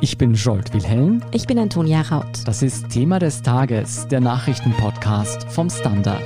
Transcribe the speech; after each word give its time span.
Ich 0.00 0.16
bin 0.16 0.34
Jolt 0.34 0.72
Wilhelm. 0.72 1.24
Ich 1.32 1.48
bin 1.48 1.58
Antonia 1.58 2.02
Raut. 2.02 2.46
Das 2.46 2.62
ist 2.62 2.88
Thema 2.88 3.18
des 3.18 3.42
Tages, 3.42 4.06
der 4.06 4.20
Nachrichtenpodcast 4.20 5.50
vom 5.50 5.68
Standard. 5.68 6.22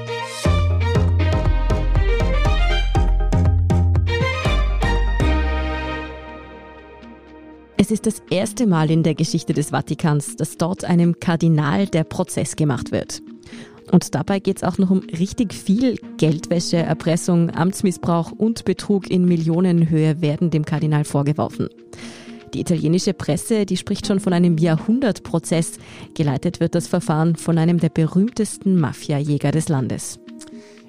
Es 7.79 7.91
ist 7.91 8.05
das 8.05 8.23
erste 8.31 8.67
Mal 8.67 8.91
in 8.91 9.03
der 9.03 9.15
Geschichte 9.15 9.55
des 9.55 9.71
Vatikans, 9.71 10.37
dass 10.37 10.59
dort 10.59 10.85
einem 10.85 11.19
Kardinal 11.19 11.87
der 11.87 12.05
Prozess 12.05 12.57
gemacht 12.57 12.93
wird. 12.93 13.23
Und 13.91 14.15
dabei 14.15 14.39
geht 14.39 14.59
es 14.59 14.65
auch 14.65 14.77
noch 14.77 14.91
um 14.91 15.01
richtig 15.19 15.55
viel 15.55 15.99
Geldwäsche, 16.19 16.77
Erpressung, 16.77 17.51
Amtsmissbrauch 17.51 18.33
und 18.33 18.67
Betrug 18.67 19.11
in 19.11 19.25
Millionenhöhe 19.25 20.21
werden 20.21 20.51
dem 20.51 20.67
Kardinal 20.67 21.05
vorgeworfen. 21.05 21.71
Die 22.55 22.61
italienische 22.61 23.15
Presse, 23.15 23.65
die 23.65 23.79
spricht 23.79 24.07
schon 24.07 24.21
von 24.21 24.33
einem 24.33 24.59
Jahrhundertprozess. 24.59 25.79
Geleitet 26.15 26.61
wird 26.61 26.75
das 26.75 26.87
Verfahren 26.87 27.37
von 27.37 27.57
einem 27.57 27.79
der 27.79 27.89
berühmtesten 27.89 28.79
Mafiajäger 28.79 29.53
des 29.53 29.69
Landes. 29.69 30.19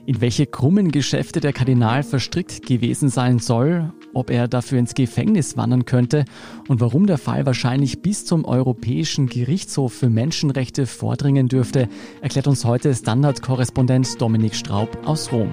In 0.05 0.19
welche 0.19 0.45
krummen 0.45 0.91
Geschäfte 0.91 1.39
der 1.39 1.53
Kardinal 1.53 2.03
verstrickt 2.03 2.65
gewesen 2.65 3.07
sein 3.07 3.39
soll, 3.39 3.93
ob 4.13 4.29
er 4.29 4.49
dafür 4.49 4.77
ins 4.77 4.95
Gefängnis 4.95 5.55
wandern 5.55 5.85
könnte 5.85 6.25
und 6.67 6.81
warum 6.81 7.07
der 7.07 7.17
Fall 7.17 7.45
wahrscheinlich 7.45 8.01
bis 8.01 8.25
zum 8.25 8.43
Europäischen 8.43 9.27
Gerichtshof 9.27 9.93
für 9.93 10.09
Menschenrechte 10.09 10.85
vordringen 10.85 11.47
dürfte, 11.47 11.87
erklärt 12.21 12.47
uns 12.47 12.65
heute 12.65 12.93
Standardkorrespondent 12.93 14.21
Dominik 14.21 14.55
Straub 14.55 14.89
aus 15.05 15.31
Rom. 15.31 15.49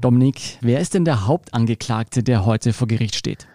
Dominik, 0.00 0.58
wer 0.60 0.80
ist 0.80 0.94
denn 0.94 1.04
der 1.04 1.26
Hauptangeklagte, 1.26 2.22
der 2.22 2.46
heute 2.46 2.72
vor 2.72 2.86
Gericht 2.86 3.16
steht? 3.16 3.48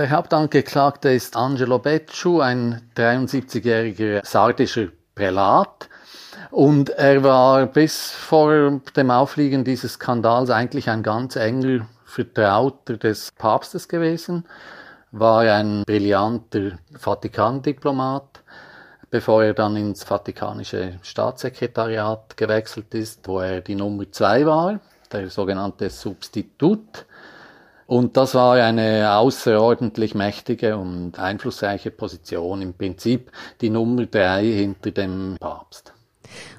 Der 0.00 0.08
Hauptangeklagte 0.08 1.10
ist 1.10 1.36
Angelo 1.36 1.78
Becciu, 1.78 2.40
ein 2.40 2.80
73-jähriger 2.96 4.24
sardischer 4.24 4.86
Prälat. 5.14 5.90
Und 6.50 6.88
er 6.88 7.22
war 7.22 7.66
bis 7.66 8.10
vor 8.10 8.80
dem 8.96 9.10
Aufliegen 9.10 9.62
dieses 9.62 9.92
Skandals 9.92 10.48
eigentlich 10.48 10.88
ein 10.88 11.02
ganz 11.02 11.36
enger 11.36 11.86
Vertrauter 12.06 12.96
des 12.96 13.30
Papstes 13.36 13.88
gewesen, 13.88 14.46
war 15.10 15.42
ein 15.42 15.84
brillanter 15.84 16.78
Vatikandiplomat, 16.98 18.40
bevor 19.10 19.44
er 19.44 19.52
dann 19.52 19.76
ins 19.76 20.02
Vatikanische 20.02 20.98
Staatssekretariat 21.02 22.38
gewechselt 22.38 22.94
ist, 22.94 23.28
wo 23.28 23.40
er 23.40 23.60
die 23.60 23.74
Nummer 23.74 24.10
zwei 24.10 24.46
war, 24.46 24.80
der 25.12 25.28
sogenannte 25.28 25.90
Substitut. 25.90 27.04
Und 27.90 28.16
das 28.16 28.36
war 28.36 28.54
eine 28.54 29.16
außerordentlich 29.16 30.14
mächtige 30.14 30.76
und 30.76 31.18
einflussreiche 31.18 31.90
Position, 31.90 32.62
im 32.62 32.72
Prinzip 32.72 33.32
die 33.60 33.68
Nummer 33.68 34.06
drei 34.06 34.44
hinter 34.44 34.92
dem 34.92 35.36
Papst. 35.40 35.92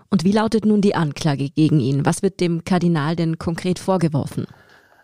Und 0.09 0.25
wie 0.25 0.33
lautet 0.33 0.65
nun 0.65 0.81
die 0.81 0.93
Anklage 0.93 1.49
gegen 1.49 1.79
ihn? 1.79 2.05
Was 2.05 2.21
wird 2.21 2.41
dem 2.41 2.65
Kardinal 2.65 3.15
denn 3.15 3.39
konkret 3.39 3.79
vorgeworfen? 3.79 4.45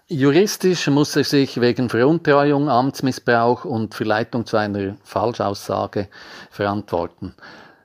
Juristisch 0.09 0.89
muss 0.89 1.15
er 1.15 1.23
sich 1.23 1.61
wegen 1.61 1.87
Veruntreuung, 1.87 2.67
Amtsmissbrauch 2.67 3.63
und 3.63 3.95
Verleitung 3.95 4.45
zu 4.45 4.57
einer 4.57 4.97
Falschaussage 5.05 6.09
verantworten. 6.51 7.35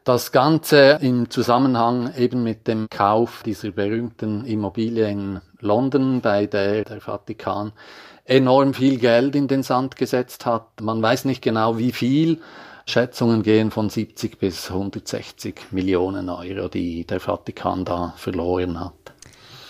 Das 0.03 0.33
Ganze 0.33 0.99
im 1.01 1.31
Zusammenhang 1.31 2.12
eben 2.17 2.43
mit 2.43 2.67
dem 2.67 2.89
Kauf 2.91 3.45
dieser 3.45 3.71
berühmten 3.71 4.45
Immobilie 4.47 5.09
in 5.09 5.41
London, 5.61 6.21
bei 6.21 6.47
der 6.47 6.83
der 6.83 7.01
Vatikan 7.01 7.71
enorm 8.25 8.75
viel 8.75 8.98
Geld 8.98 9.34
in 9.34 9.48
den 9.48 9.62
Sand 9.62 9.97
gesetzt 9.97 10.47
hat. 10.47 10.81
Man 10.81 11.03
weiß 11.03 11.25
nicht 11.25 11.42
genau 11.42 11.78
wie 11.78 11.92
viel. 11.92 12.41
Schätzungen 12.87 13.42
gehen 13.42 13.70
von 13.70 13.91
70 13.91 14.39
bis 14.39 14.70
160 14.70 15.55
Millionen 15.70 16.28
Euro, 16.28 16.69
die 16.69 17.06
der 17.06 17.20
Vatikan 17.20 17.84
da 17.84 18.15
verloren 18.17 18.81
hat. 18.81 18.93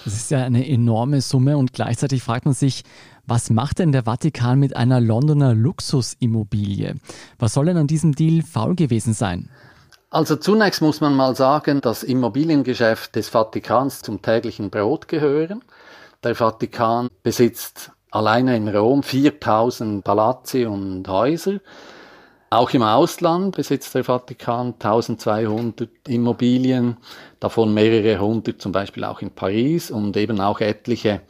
Das 0.04 0.14
ist 0.14 0.30
ja 0.30 0.42
eine 0.42 0.66
enorme 0.66 1.20
Summe 1.20 1.56
und 1.56 1.72
gleichzeitig 1.72 2.22
fragt 2.22 2.44
man 2.44 2.54
sich, 2.54 2.82
was 3.26 3.50
macht 3.50 3.78
denn 3.78 3.92
der 3.92 4.04
Vatikan 4.04 4.58
mit 4.58 4.74
einer 4.74 5.00
Londoner 5.00 5.54
Luxusimmobilie? 5.54 6.96
Was 7.38 7.54
soll 7.54 7.66
denn 7.66 7.76
an 7.76 7.86
diesem 7.86 8.14
Deal 8.14 8.42
faul 8.42 8.74
gewesen 8.74 9.14
sein? 9.14 9.48
Also 10.10 10.36
zunächst 10.36 10.82
muss 10.82 11.00
man 11.00 11.14
mal 11.14 11.36
sagen, 11.36 11.80
dass 11.80 12.02
Immobiliengeschäft 12.02 13.14
des 13.14 13.28
Vatikans 13.28 14.02
zum 14.02 14.20
täglichen 14.20 14.70
Brot 14.70 15.06
gehören. 15.06 15.62
Der 16.24 16.34
Vatikan 16.34 17.08
besitzt 17.22 17.92
alleine 18.12 18.56
in 18.56 18.68
Rom 18.68 19.02
4000 19.02 20.04
Palazzi 20.04 20.66
und 20.66 21.08
Häuser. 21.08 21.58
Auch 22.50 22.70
im 22.74 22.82
Ausland 22.82 23.56
besitzt 23.56 23.94
der 23.94 24.04
Vatikan 24.04 24.74
1200 24.74 25.88
Immobilien, 26.06 26.98
davon 27.40 27.72
mehrere 27.72 28.20
hundert 28.20 28.60
zum 28.60 28.72
Beispiel 28.72 29.04
auch 29.04 29.22
in 29.22 29.30
Paris 29.30 29.90
und 29.90 30.16
eben 30.18 30.38
auch 30.40 30.60
etliche 30.60 31.22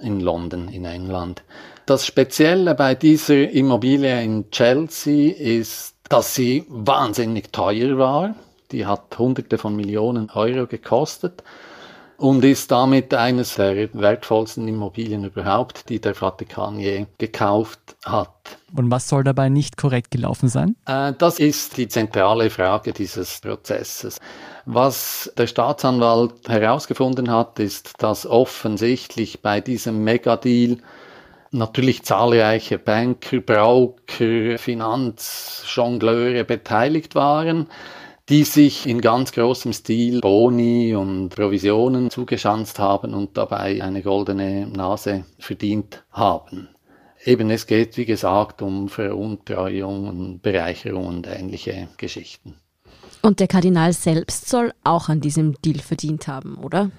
in 0.00 0.18
London, 0.18 0.68
in 0.68 0.84
England. 0.84 1.44
Das 1.86 2.04
Spezielle 2.04 2.74
bei 2.74 2.96
dieser 2.96 3.48
Immobilie 3.50 4.20
in 4.22 4.50
Chelsea 4.50 5.32
ist, 5.32 5.94
dass 6.08 6.34
sie 6.34 6.64
wahnsinnig 6.68 7.52
teuer 7.52 7.96
war. 7.96 8.34
Die 8.72 8.84
hat 8.84 9.16
Hunderte 9.16 9.58
von 9.58 9.76
Millionen 9.76 10.28
Euro 10.30 10.66
gekostet 10.66 11.44
und 12.18 12.44
ist 12.44 12.70
damit 12.72 13.14
eines 13.14 13.54
der 13.54 13.94
wertvollsten 13.94 14.66
Immobilien 14.66 15.24
überhaupt, 15.24 15.88
die 15.88 16.00
der 16.00 16.16
Vatikan 16.16 16.80
je 16.80 17.06
gekauft 17.16 17.96
hat. 18.04 18.58
Und 18.74 18.90
was 18.90 19.08
soll 19.08 19.22
dabei 19.22 19.48
nicht 19.48 19.76
korrekt 19.76 20.10
gelaufen 20.10 20.48
sein? 20.48 20.74
Äh, 20.86 21.12
das 21.16 21.38
ist 21.38 21.76
die 21.76 21.86
zentrale 21.86 22.50
Frage 22.50 22.92
dieses 22.92 23.40
Prozesses. 23.40 24.18
Was 24.66 25.32
der 25.38 25.46
Staatsanwalt 25.46 26.48
herausgefunden 26.48 27.30
hat, 27.30 27.60
ist, 27.60 28.02
dass 28.02 28.26
offensichtlich 28.26 29.40
bei 29.40 29.60
diesem 29.60 30.02
Megadeal 30.02 30.78
natürlich 31.52 32.02
zahlreiche 32.02 32.78
Banker, 32.78 33.40
Broker, 33.40 34.58
Finanzjongleure 34.58 36.44
beteiligt 36.44 37.14
waren 37.14 37.68
die 38.28 38.44
sich 38.44 38.86
in 38.86 39.00
ganz 39.00 39.32
großem 39.32 39.72
Stil 39.72 40.20
Boni 40.20 40.94
und 40.94 41.30
Provisionen 41.30 42.10
zugeschanzt 42.10 42.78
haben 42.78 43.14
und 43.14 43.36
dabei 43.38 43.82
eine 43.82 44.02
goldene 44.02 44.66
Nase 44.66 45.24
verdient 45.38 46.04
haben. 46.10 46.68
Eben 47.24 47.50
es 47.50 47.66
geht, 47.66 47.96
wie 47.96 48.04
gesagt, 48.04 48.62
um 48.62 48.88
Veruntreuung 48.88 50.08
und 50.08 50.42
Bereicherung 50.42 51.06
und 51.06 51.26
ähnliche 51.26 51.88
Geschichten. 51.96 52.54
Und 53.22 53.40
der 53.40 53.48
Kardinal 53.48 53.92
selbst 53.92 54.48
soll 54.48 54.72
auch 54.84 55.08
an 55.08 55.20
diesem 55.20 55.54
Deal 55.62 55.80
verdient 55.80 56.28
haben, 56.28 56.58
oder? 56.58 56.90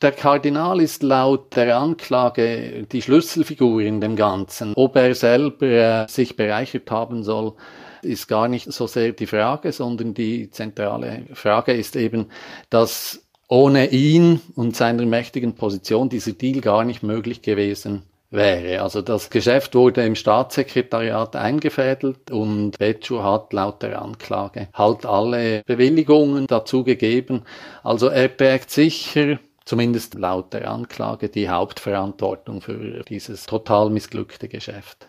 Der 0.00 0.10
Kardinal 0.10 0.80
ist 0.80 1.04
laut 1.04 1.54
der 1.54 1.78
Anklage 1.78 2.88
die 2.90 3.02
Schlüsselfigur 3.02 3.82
in 3.82 4.00
dem 4.00 4.16
Ganzen. 4.16 4.72
Ob 4.74 4.96
er 4.96 5.14
selber 5.14 5.66
äh, 5.66 6.08
sich 6.08 6.34
bereichert 6.34 6.90
haben 6.90 7.22
soll, 7.22 7.54
ist 8.02 8.28
gar 8.28 8.48
nicht 8.48 8.72
so 8.72 8.86
sehr 8.86 9.12
die 9.12 9.26
Frage, 9.26 9.72
sondern 9.72 10.14
die 10.14 10.50
zentrale 10.50 11.24
Frage 11.34 11.72
ist 11.72 11.96
eben, 11.96 12.26
dass 12.70 13.22
ohne 13.48 13.90
ihn 13.90 14.40
und 14.56 14.76
seiner 14.76 15.04
mächtigen 15.04 15.54
Position 15.54 16.08
dieser 16.08 16.32
Deal 16.32 16.60
gar 16.60 16.84
nicht 16.84 17.02
möglich 17.02 17.42
gewesen 17.42 18.02
wäre. 18.30 18.82
Also 18.82 19.02
das 19.02 19.30
Geschäft 19.30 19.74
wurde 19.74 20.04
im 20.04 20.14
Staatssekretariat 20.14 21.36
eingefädelt 21.36 22.30
und 22.30 22.78
Becciu 22.78 23.22
hat 23.22 23.52
laut 23.52 23.82
der 23.82 24.00
Anklage 24.00 24.68
halt 24.72 25.04
alle 25.04 25.62
Bewilligungen 25.66 26.46
dazu 26.46 26.82
gegeben. 26.82 27.42
Also 27.82 28.08
er 28.08 28.34
trägt 28.34 28.70
sicher 28.70 29.38
zumindest 29.64 30.14
laut 30.14 30.52
der 30.52 30.70
Anklage 30.70 31.28
die 31.28 31.48
Hauptverantwortung 31.48 32.62
für 32.62 33.04
dieses 33.04 33.46
total 33.46 33.90
missglückte 33.90 34.48
Geschäft. 34.48 35.06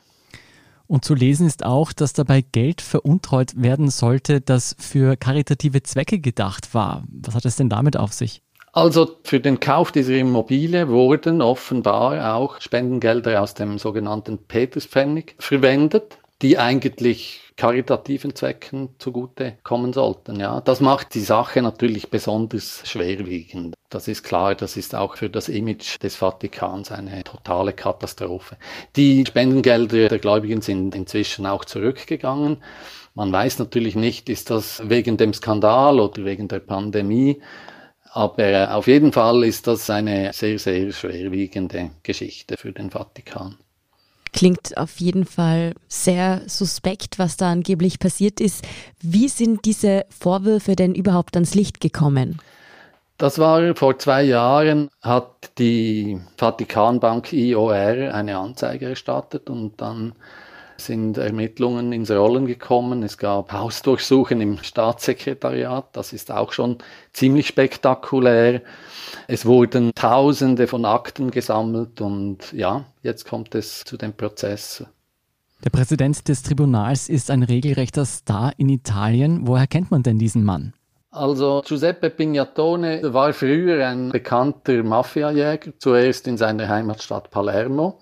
Und 0.87 1.05
zu 1.05 1.15
lesen 1.15 1.47
ist 1.47 1.65
auch, 1.65 1.93
dass 1.93 2.13
dabei 2.13 2.41
Geld 2.41 2.81
veruntreut 2.81 3.53
werden 3.55 3.89
sollte, 3.89 4.41
das 4.41 4.75
für 4.77 5.15
karitative 5.15 5.81
Zwecke 5.83 6.19
gedacht 6.19 6.73
war. 6.73 7.03
Was 7.09 7.35
hat 7.35 7.45
es 7.45 7.55
denn 7.55 7.69
damit 7.69 7.97
auf 7.97 8.13
sich? 8.13 8.41
Also 8.73 9.17
für 9.23 9.39
den 9.39 9.59
Kauf 9.59 9.91
dieser 9.91 10.15
Immobilie 10.15 10.89
wurden 10.89 11.43
offenbar 11.43 12.35
auch 12.35 12.59
Spendengelder 12.59 13.41
aus 13.41 13.53
dem 13.53 13.77
sogenannten 13.77 14.39
Peterspfennig 14.39 15.35
verwendet, 15.37 16.17
die 16.43 16.57
eigentlich 16.57 17.39
karitativen 17.55 18.35
Zwecken 18.35 18.89
zugute 18.99 19.57
kommen 19.63 19.93
sollten. 19.93 20.39
Ja, 20.39 20.59
das 20.59 20.81
macht 20.81 21.13
die 21.13 21.21
Sache 21.21 21.61
natürlich 21.61 22.09
besonders 22.09 22.81
schwerwiegend. 22.85 23.75
Das 23.89 24.07
ist 24.07 24.23
klar, 24.23 24.53
das 24.55 24.75
ist 24.75 24.93
auch 24.93 25.15
für 25.15 25.29
das 25.29 25.49
Image 25.49 26.01
des 26.01 26.15
Vatikans 26.15 26.91
eine 26.91 27.23
totale 27.23 27.73
Katastrophe. 27.73 28.57
Die 28.95 29.23
Spendengelder 29.25 30.09
der 30.09 30.19
Gläubigen 30.19 30.61
sind 30.61 30.95
inzwischen 30.95 31.45
auch 31.45 31.63
zurückgegangen. 31.63 32.57
Man 33.15 33.31
weiß 33.31 33.59
natürlich 33.59 33.95
nicht, 33.95 34.29
ist 34.29 34.49
das 34.49 34.89
wegen 34.89 35.17
dem 35.17 35.33
Skandal 35.33 35.99
oder 35.99 36.25
wegen 36.25 36.47
der 36.47 36.59
Pandemie. 36.59 37.41
Aber 38.09 38.75
auf 38.75 38.87
jeden 38.87 39.11
Fall 39.11 39.43
ist 39.43 39.67
das 39.67 39.89
eine 39.89 40.33
sehr, 40.33 40.59
sehr 40.59 40.91
schwerwiegende 40.91 41.91
Geschichte 42.03 42.57
für 42.57 42.71
den 42.71 42.91
Vatikan. 42.91 43.57
Klingt 44.33 44.77
auf 44.77 44.99
jeden 44.99 45.25
Fall 45.25 45.73
sehr 45.87 46.41
suspekt, 46.47 47.19
was 47.19 47.37
da 47.37 47.51
angeblich 47.51 47.99
passiert 47.99 48.41
ist. 48.41 48.65
Wie 48.99 49.29
sind 49.29 49.65
diese 49.65 50.05
Vorwürfe 50.09 50.75
denn 50.75 50.95
überhaupt 50.95 51.35
ans 51.35 51.53
Licht 51.53 51.79
gekommen? 51.79 52.39
Das 53.17 53.37
war 53.37 53.75
vor 53.75 53.99
zwei 53.99 54.23
Jahren, 54.23 54.89
hat 55.01 55.51
die 55.59 56.19
Vatikanbank 56.35 57.31
IOR 57.31 57.73
eine 57.73 58.37
Anzeige 58.37 58.89
erstattet 58.89 59.49
und 59.49 59.79
dann 59.79 60.13
sind 60.85 61.17
Ermittlungen 61.17 61.93
ins 61.93 62.11
Rollen 62.11 62.45
gekommen. 62.45 63.03
Es 63.03 63.17
gab 63.17 63.51
Hausdurchsuchen 63.51 64.41
im 64.41 64.57
Staatssekretariat, 64.57 65.87
das 65.93 66.13
ist 66.13 66.31
auch 66.31 66.51
schon 66.51 66.77
ziemlich 67.13 67.47
spektakulär. 67.47 68.61
Es 69.27 69.45
wurden 69.45 69.93
Tausende 69.95 70.67
von 70.67 70.85
Akten 70.85 71.31
gesammelt 71.31 72.01
und 72.01 72.51
ja, 72.53 72.85
jetzt 73.01 73.25
kommt 73.25 73.55
es 73.55 73.83
zu 73.83 73.97
dem 73.97 74.13
Prozess. 74.13 74.85
Der 75.63 75.69
Präsident 75.69 76.27
des 76.27 76.43
Tribunals 76.43 77.07
ist 77.07 77.31
ein 77.31 77.43
regelrechter 77.43 78.05
Star 78.05 78.51
in 78.57 78.67
Italien. 78.67 79.47
Woher 79.47 79.67
kennt 79.67 79.91
man 79.91 80.03
denn 80.03 80.19
diesen 80.19 80.43
Mann? 80.43 80.73
Also 81.09 81.61
Giuseppe 81.65 82.09
Pignatone 82.09 83.13
war 83.13 83.33
früher 83.33 83.87
ein 83.87 84.09
bekannter 84.09 84.83
Mafiajäger, 84.83 85.71
zuerst 85.77 86.27
in 86.27 86.37
seiner 86.37 86.67
Heimatstadt 86.67 87.29
Palermo 87.29 87.99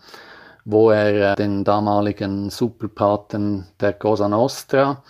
wo 0.66 0.92
er 0.92 1.32
äh, 1.32 1.36
den 1.36 1.64
damaligen 1.64 2.50
Superpaten 2.50 3.68
der 3.80 3.94
Cosa 3.94 4.28
Nostra, 4.28 5.04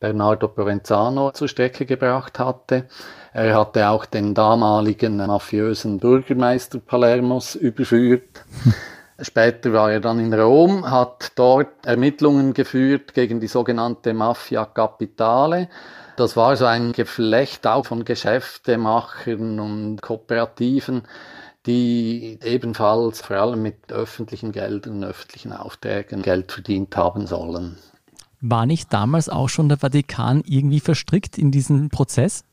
Bernardo 0.00 0.48
Provenzano, 0.48 1.30
zur 1.32 1.48
Strecke 1.48 1.86
gebracht 1.86 2.38
hatte. 2.38 2.86
Er 3.32 3.58
hatte 3.58 3.88
auch 3.88 4.06
den 4.06 4.34
damaligen 4.34 5.16
mafiösen 5.16 5.98
Bürgermeister 5.98 6.78
Palermos 6.78 7.54
überführt. 7.54 8.44
Später 9.20 9.72
war 9.72 9.92
er 9.92 10.00
dann 10.00 10.18
in 10.18 10.34
Rom, 10.34 10.90
hat 10.90 11.32
dort 11.36 11.86
Ermittlungen 11.86 12.52
geführt 12.52 13.14
gegen 13.14 13.38
die 13.38 13.46
sogenannte 13.46 14.12
Mafia 14.12 14.64
Capitale. 14.64 15.68
Das 16.16 16.36
war 16.36 16.56
so 16.56 16.64
ein 16.66 16.92
Geflecht 16.92 17.66
auch 17.66 17.86
von 17.86 18.04
Geschäftemachern 18.04 19.60
und 19.60 20.02
Kooperativen, 20.02 21.02
die 21.66 22.38
ebenfalls 22.42 23.22
vor 23.22 23.36
allem 23.36 23.62
mit 23.62 23.90
öffentlichen 23.92 24.52
Geldern, 24.52 25.02
öffentlichen 25.04 25.52
Aufträgen 25.52 26.22
Geld 26.22 26.52
verdient 26.52 26.96
haben 26.96 27.26
sollen. 27.26 27.78
War 28.40 28.66
nicht 28.66 28.92
damals 28.92 29.28
auch 29.30 29.48
schon 29.48 29.68
der 29.68 29.78
Vatikan 29.78 30.42
irgendwie 30.46 30.80
verstrickt 30.80 31.38
in 31.38 31.50
diesen 31.50 31.88
Prozess? 31.88 32.44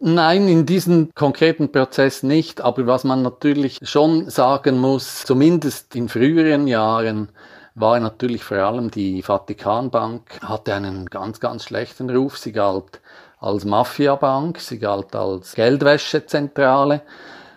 Nein, 0.00 0.48
in 0.48 0.66
diesem 0.66 1.14
konkreten 1.14 1.70
Prozess 1.70 2.24
nicht. 2.24 2.60
Aber 2.60 2.88
was 2.88 3.04
man 3.04 3.22
natürlich 3.22 3.78
schon 3.82 4.28
sagen 4.30 4.78
muss, 4.78 5.24
zumindest 5.24 5.94
in 5.94 6.08
früheren 6.08 6.66
Jahren, 6.66 7.28
war 7.76 8.00
natürlich 8.00 8.42
vor 8.42 8.58
allem 8.58 8.90
die 8.90 9.22
Vatikanbank, 9.22 10.40
hatte 10.42 10.74
einen 10.74 11.06
ganz, 11.06 11.38
ganz 11.38 11.64
schlechten 11.64 12.10
Ruf. 12.10 12.36
Sie 12.36 12.50
galt 12.50 13.00
als 13.38 13.64
Mafiabank, 13.64 14.58
sie 14.58 14.80
galt 14.80 15.14
als 15.14 15.54
Geldwäschezentrale. 15.54 17.02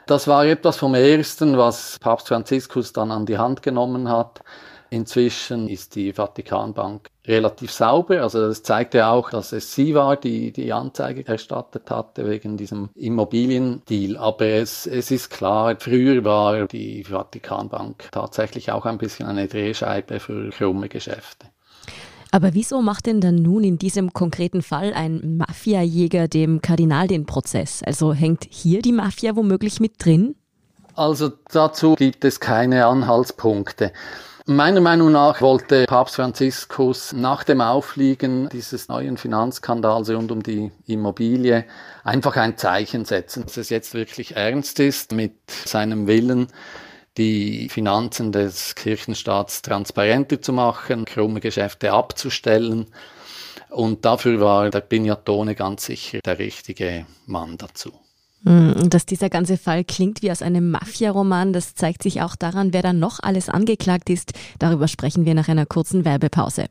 Das 0.08 0.28
war 0.28 0.46
etwas 0.46 0.78
vom 0.78 0.94
Ersten, 0.94 1.58
was 1.58 1.98
Papst 2.00 2.28
Franziskus 2.28 2.94
dann 2.94 3.10
an 3.12 3.26
die 3.26 3.40
Hand 3.40 3.64
genommen 3.64 4.08
hat. 4.08 4.42
Inzwischen 4.92 5.68
ist 5.68 5.96
die 5.96 6.14
Vatikanbank 6.14 7.10
relativ 7.26 7.72
sauber. 7.72 8.22
Also 8.22 8.48
das 8.48 8.62
zeigte 8.62 9.08
auch, 9.08 9.32
dass 9.32 9.52
es 9.52 9.74
sie 9.74 9.96
war, 9.96 10.16
die 10.16 10.52
die 10.52 10.72
Anzeige 10.72 11.28
erstattet 11.28 11.90
hatte 11.90 12.30
wegen 12.30 12.56
diesem 12.56 12.90
Immobiliendeal. 12.94 14.18
Aber 14.18 14.46
es, 14.46 14.86
es 14.86 15.10
ist 15.10 15.32
klar, 15.32 15.76
früher 15.80 16.24
war 16.24 16.68
die 16.68 17.04
Vatikanbank 17.04 18.10
tatsächlich 18.12 18.72
auch 18.72 18.86
ein 18.86 19.00
bisschen 19.00 19.26
eine 19.26 19.48
Drehscheibe 19.48 20.20
für 20.20 20.52
krumme 20.52 20.88
Geschäfte. 20.88 21.48
Aber 22.36 22.54
wieso 22.54 22.82
macht 22.82 23.06
denn 23.06 23.22
dann 23.22 23.36
nun 23.36 23.64
in 23.64 23.78
diesem 23.78 24.12
konkreten 24.12 24.62
Fall 24.62 24.94
ein 24.94 25.38
Mafiajäger 25.38 26.28
dem 26.28 26.62
Kardinal 26.62 27.08
den 27.08 27.26
Prozess? 27.26 27.82
Also 27.82 28.14
hängt 28.14 28.46
hier 28.50 28.82
die 28.82 28.92
Mafia 28.92 29.38
womöglich 29.38 29.80
mit 29.80 30.04
drin? 30.04 30.36
Also 30.96 31.32
dazu 31.54 31.96
gibt 31.96 32.26
es 32.26 32.42
keine 32.42 32.88
Anhaltspunkte. 32.88 33.94
Meiner 34.46 34.82
Meinung 34.82 35.14
nach 35.14 35.40
wollte 35.40 35.86
Papst 35.86 36.18
Franziskus 36.18 37.14
nach 37.14 37.46
dem 37.46 37.62
Aufliegen 37.62 38.50
dieses 38.50 38.90
neuen 38.90 39.16
Finanzskandals 39.16 40.10
rund 40.10 40.30
um 40.30 40.44
die 40.44 40.74
Immobilie 40.88 41.64
einfach 42.04 42.36
ein 42.36 42.58
Zeichen 42.58 43.06
setzen, 43.06 43.44
dass 43.44 43.56
es 43.56 43.70
jetzt 43.70 43.94
wirklich 43.94 44.36
ernst 44.36 44.82
ist 44.82 45.14
mit 45.14 45.36
seinem 45.50 46.06
Willen, 46.06 46.48
die 47.18 47.70
Finanzen 47.70 48.32
des 48.32 48.76
Kirchenstaats 48.76 49.62
transparenter 49.62 50.42
zu 50.42 50.54
machen, 50.54 51.06
krumme 51.06 51.40
Geschäfte 51.40 51.94
abzustellen. 51.94 52.88
Und 53.70 54.06
dafür 54.06 54.40
war 54.40 54.70
der 54.70 54.82
Pignatone 54.82 55.56
ganz 55.56 55.86
sicher 55.86 56.20
der 56.26 56.40
richtige 56.40 57.06
Mann 57.26 57.58
dazu. 57.58 57.92
Hm, 58.46 58.90
dass 58.90 59.06
dieser 59.06 59.30
ganze 59.30 59.58
Fall 59.58 59.84
klingt 59.84 60.22
wie 60.22 60.32
aus 60.32 60.42
einem 60.42 60.72
Mafia-Roman, 60.72 61.52
das 61.52 61.74
zeigt 61.74 62.04
sich 62.04 62.22
auch 62.22 62.36
daran, 62.36 62.74
wer 62.74 62.84
da 62.84 62.94
noch 62.94 63.20
alles 63.22 63.50
angeklagt 63.50 64.10
ist. 64.10 64.34
Darüber 64.60 64.88
sprechen 64.88 65.26
wir 65.26 65.34
nach 65.34 65.48
einer 65.48 65.66
kurzen 65.66 66.06
Werbepause. 66.06 66.68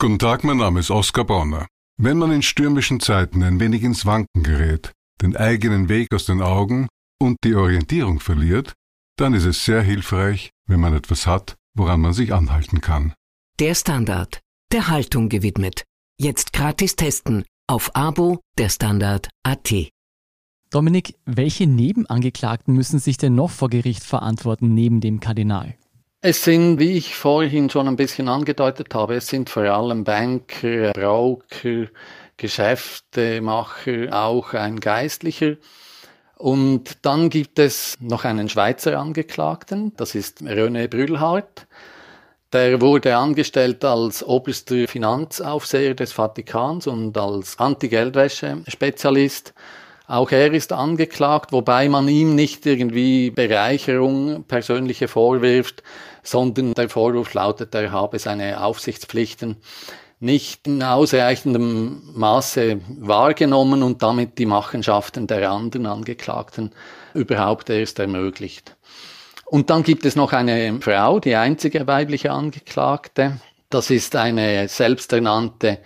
Guten 0.00 0.18
Tag, 0.18 0.42
mein 0.42 0.56
Name 0.56 0.80
ist 0.80 0.90
Oskar 0.90 1.24
Bonner. 1.24 1.66
Wenn 1.96 2.18
man 2.18 2.32
in 2.32 2.42
stürmischen 2.42 2.98
Zeiten 2.98 3.44
ein 3.44 3.60
wenig 3.60 3.84
ins 3.84 4.04
Wanken 4.04 4.42
gerät, 4.42 4.90
den 5.22 5.36
eigenen 5.36 5.88
Weg 5.88 6.12
aus 6.12 6.24
den 6.24 6.42
Augen 6.42 6.88
und 7.20 7.36
die 7.44 7.54
Orientierung 7.54 8.18
verliert, 8.18 8.72
dann 9.16 9.34
ist 9.34 9.44
es 9.44 9.64
sehr 9.64 9.82
hilfreich, 9.82 10.50
wenn 10.66 10.80
man 10.80 10.94
etwas 10.94 11.26
hat, 11.26 11.56
woran 11.74 12.00
man 12.00 12.12
sich 12.12 12.32
anhalten 12.32 12.80
kann. 12.80 13.14
Der 13.60 13.74
Standard, 13.74 14.40
der 14.72 14.88
Haltung 14.88 15.28
gewidmet. 15.28 15.84
Jetzt 16.18 16.52
gratis 16.52 16.96
testen 16.96 17.44
auf 17.66 17.94
Abo 17.94 18.40
der 18.58 18.68
Standard 18.68 19.28
AT. 19.42 19.72
Dominik, 20.70 21.14
welche 21.24 21.66
Nebenangeklagten 21.66 22.74
müssen 22.74 22.98
sich 22.98 23.16
denn 23.16 23.34
noch 23.34 23.50
vor 23.50 23.70
Gericht 23.70 24.02
verantworten 24.02 24.74
neben 24.74 25.00
dem 25.00 25.20
Kardinal? 25.20 25.74
Es 26.20 26.42
sind, 26.42 26.78
wie 26.78 26.92
ich 26.92 27.14
vorhin 27.14 27.70
schon 27.70 27.86
ein 27.86 27.96
bisschen 27.96 28.28
angedeutet 28.28 28.94
habe, 28.94 29.14
es 29.14 29.28
sind 29.28 29.50
vor 29.50 29.64
allem 29.64 30.04
Banker, 30.04 30.92
Broker, 30.92 31.86
Geschäftemacher, 32.36 34.08
auch 34.10 34.54
ein 34.54 34.80
Geistlicher. 34.80 35.56
Und 36.36 36.98
dann 37.02 37.30
gibt 37.30 37.58
es 37.58 37.94
noch 38.00 38.24
einen 38.24 38.48
Schweizer 38.48 38.98
Angeklagten, 38.98 39.92
das 39.96 40.14
ist 40.14 40.42
René 40.42 40.88
Brühlhardt. 40.88 41.66
Der 42.52 42.80
wurde 42.80 43.16
angestellt 43.16 43.84
als 43.84 44.22
oberster 44.24 44.86
Finanzaufseher 44.86 45.94
des 45.94 46.12
Vatikans 46.12 46.86
und 46.86 47.18
als 47.18 47.58
Anti-Geldwäsche-Spezialist. 47.58 49.54
Auch 50.06 50.30
er 50.30 50.52
ist 50.52 50.72
angeklagt, 50.72 51.50
wobei 51.50 51.88
man 51.88 52.06
ihm 52.08 52.34
nicht 52.34 52.66
irgendwie 52.66 53.30
Bereicherung 53.30 54.44
persönliche 54.44 55.08
vorwirft, 55.08 55.82
sondern 56.22 56.74
der 56.74 56.88
Vorwurf 56.88 57.32
lautet, 57.34 57.74
er 57.74 57.90
habe 57.90 58.18
seine 58.18 58.62
Aufsichtspflichten 58.62 59.56
nicht 60.24 60.66
in 60.66 60.82
ausreichendem 60.82 62.02
Maße 62.14 62.80
wahrgenommen 62.98 63.82
und 63.82 64.02
damit 64.02 64.38
die 64.38 64.46
Machenschaften 64.46 65.26
der 65.26 65.50
anderen 65.50 65.86
Angeklagten 65.86 66.72
überhaupt 67.12 67.68
erst 67.68 67.98
ermöglicht. 67.98 68.74
Und 69.44 69.68
dann 69.70 69.82
gibt 69.82 70.06
es 70.06 70.16
noch 70.16 70.32
eine 70.32 70.80
Frau, 70.80 71.20
die 71.20 71.36
einzige 71.36 71.86
weibliche 71.86 72.32
Angeklagte. 72.32 73.38
Das 73.68 73.90
ist 73.90 74.16
eine 74.16 74.66
selbsternannte 74.68 75.78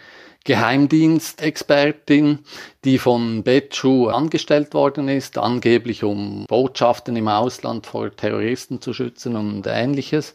Geheimdienstexpertin, 0.45 2.39
die 2.85 2.99
von 2.99 3.43
Betschu 3.43 4.07
angestellt 4.09 4.73
worden 4.73 5.09
ist, 5.09 5.37
angeblich 5.37 6.05
um 6.05 6.47
Botschaften 6.47 7.17
im 7.17 7.29
Ausland 7.29 7.87
vor 7.87 8.15
Terroristen 8.15 8.81
zu 8.81 8.95
schützen 8.95 9.37
und 9.37 9.67
ähnliches. 9.67 10.35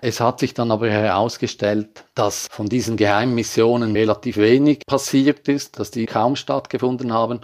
Es 0.00 0.20
hat 0.20 0.40
sich 0.40 0.54
dann 0.54 0.70
aber 0.70 0.90
herausgestellt, 0.90 2.04
dass 2.14 2.48
von 2.50 2.68
diesen 2.68 2.96
Geheimmissionen 2.96 3.92
relativ 3.92 4.36
wenig 4.36 4.80
passiert 4.86 5.48
ist, 5.48 5.78
dass 5.78 5.90
die 5.90 6.06
kaum 6.06 6.36
stattgefunden 6.36 7.12
haben 7.12 7.40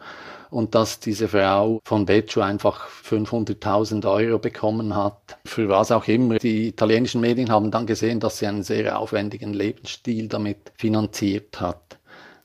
und 0.50 0.74
dass 0.74 1.00
diese 1.00 1.28
Frau 1.28 1.80
von 1.84 2.04
Beccio 2.04 2.42
einfach 2.42 2.88
500.000 2.88 4.08
Euro 4.10 4.38
bekommen 4.38 4.94
hat. 4.94 5.38
Für 5.46 5.68
was 5.68 5.90
auch 5.90 6.06
immer. 6.06 6.36
Die 6.38 6.68
italienischen 6.68 7.22
Medien 7.22 7.50
haben 7.50 7.70
dann 7.70 7.86
gesehen, 7.86 8.20
dass 8.20 8.38
sie 8.38 8.46
einen 8.46 8.62
sehr 8.62 8.98
aufwendigen 8.98 9.54
Lebensstil 9.54 10.28
damit 10.28 10.72
finanziert 10.76 11.60
hat. 11.60 11.98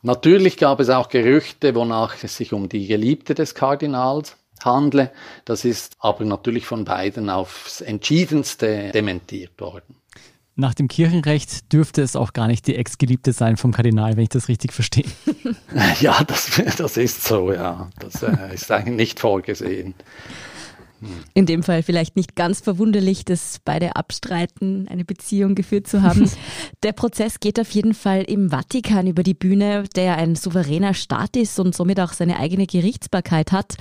Natürlich 0.04 0.58
gab 0.58 0.80
es 0.80 0.90
auch 0.90 1.10
Gerüchte, 1.10 1.76
wonach 1.76 2.16
es 2.24 2.38
sich 2.38 2.54
um 2.54 2.70
die 2.70 2.88
Geliebte 2.88 3.34
des 3.34 3.56
Kardinals 3.56 4.38
handle. 4.66 5.12
Das 5.46 5.66
ist 5.66 5.96
aber 6.00 6.26
natürlich 6.26 6.66
von 6.66 6.86
beiden 6.86 7.30
aufs 7.30 7.82
entschiedenste 7.82 8.92
dementiert 8.92 9.60
worden. 9.60 9.96
Nach 10.60 10.74
dem 10.74 10.88
Kirchenrecht 10.88 11.72
dürfte 11.72 12.02
es 12.02 12.16
auch 12.16 12.34
gar 12.34 12.48
nicht 12.48 12.66
die 12.66 12.76
Ex-Geliebte 12.76 13.32
sein 13.32 13.58
vom 13.58 13.72
Kardinal, 13.72 14.18
wenn 14.18 14.24
ich 14.24 14.30
das 14.30 14.48
richtig 14.48 14.74
verstehe. 14.74 15.06
Ja, 16.02 16.24
das, 16.24 16.62
das 16.78 16.98
ist 16.98 17.24
so, 17.24 17.54
ja. 17.54 17.90
Das 18.00 18.24
äh, 18.24 18.54
ist 18.54 18.72
eigentlich 18.72 18.96
nicht 18.96 19.20
vorgesehen. 19.20 19.94
In 21.34 21.46
dem 21.46 21.62
Fall 21.62 21.84
vielleicht 21.84 22.16
nicht 22.16 22.36
ganz 22.36 22.60
verwunderlich, 22.62 23.24
dass 23.24 23.60
beide 23.64 23.96
abstreiten, 23.96 24.88
eine 24.90 25.06
Beziehung 25.06 25.54
geführt 25.54 25.88
zu 25.88 26.02
haben. 26.02 26.30
der 26.84 26.94
Prozess 26.94 27.40
geht 27.40 27.60
auf 27.60 27.70
jeden 27.72 27.94
Fall 27.94 28.24
im 28.24 28.50
Vatikan 28.50 29.06
über 29.06 29.22
die 29.22 29.36
Bühne, 29.36 29.84
der 29.96 30.18
ein 30.18 30.36
souveräner 30.36 30.94
Staat 30.94 31.36
ist 31.38 31.60
und 31.60 31.76
somit 31.76 32.00
auch 32.00 32.14
seine 32.14 32.40
eigene 32.40 32.66
Gerichtsbarkeit 32.66 33.52
hat. 33.52 33.76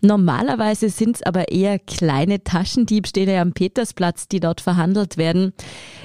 Normalerweise 0.00 0.90
sind 0.90 1.16
es 1.16 1.22
aber 1.22 1.50
eher 1.50 1.78
kleine 1.78 2.44
Taschendiebstähle 2.44 3.40
am 3.40 3.52
Petersplatz, 3.52 4.28
die 4.28 4.40
dort 4.40 4.60
verhandelt 4.60 5.16
werden. 5.16 5.52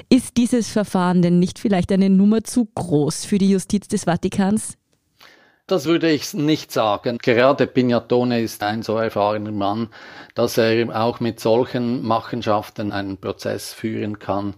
Ist 0.10 0.38
dieses 0.38 0.70
Verfahren 0.70 1.22
denn 1.22 1.40
nicht 1.40 1.60
vielleicht 1.60 1.92
eine 1.92 2.10
Nummer 2.10 2.44
zu 2.44 2.66
groß 2.74 3.26
für 3.26 3.38
die 3.38 3.50
Justiz 3.50 3.88
des 3.88 4.06
Vatikans? 4.06 4.78
Das 5.68 5.86
würde 5.86 6.12
ich 6.12 6.32
nicht 6.36 6.72
sagen. 6.72 7.18
Gerade 7.20 7.66
Pignatone 7.66 8.42
ist 8.42 8.62
ein 8.62 8.84
so 8.84 8.98
erfahrener 8.98 9.52
Mann, 9.52 9.90
dass 10.36 10.60
er 10.60 10.96
auch 10.96 11.20
mit 11.20 11.40
solchen 11.40 12.04
Machenschaften 12.04 12.92
einen 12.92 13.18
Prozess 13.18 13.74
führen 13.74 14.20
kann. 14.20 14.54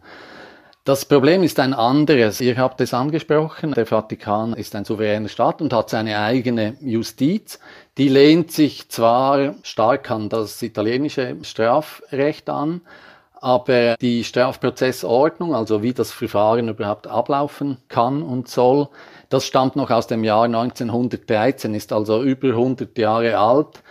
Das 0.84 1.06
Problem 1.06 1.44
ist 1.44 1.62
ein 1.62 1.74
anderes. 1.74 2.42
Ihr 2.42 2.58
habt 2.58 2.82
es 2.82 2.94
angesprochen. 2.94 3.74
Der 3.74 3.86
Vatikan 3.86 4.54
ist 4.54 4.76
ein 4.76 4.84
souveräner 4.84 5.30
Staat 5.30 5.62
und 5.62 5.72
hat 5.72 5.90
seine 5.90 6.20
eigene 6.20 6.76
Justiz. 6.82 7.60
Die 7.98 8.10
lehnt 8.10 8.52
sich 8.52 8.90
zwar 8.90 9.56
stark 9.64 10.12
an 10.12 10.28
das 10.28 10.62
italienische 10.62 11.38
Strafrecht 11.42 12.50
an, 12.50 12.82
aber 13.42 13.96
die 13.98 14.24
Strafprozessordnung, 14.24 15.56
also 15.56 15.84
wie 15.84 15.94
das 15.94 16.12
Verfahren 16.12 16.70
überhaupt 16.70 17.08
ablaufen 17.08 17.78
kann 17.88 18.22
und 18.24 18.48
soll, 18.48 18.88
das 19.30 19.46
stammt 19.46 19.76
noch 19.76 19.90
aus 19.90 20.08
dem 20.08 20.24
Jahr 20.24 20.46
1913, 20.46 21.74
ist 21.74 21.92
also 21.92 22.24
über 22.24 22.50
100 22.50 22.98
Jahre 22.98 23.38
alt. 23.38 23.84